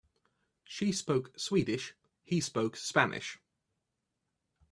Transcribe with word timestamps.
She 0.63 0.91
spoke 0.93 1.31
Swedish, 1.39 1.93
he 2.23 2.41
spoke 2.41 2.75
Spanish. 2.75 3.37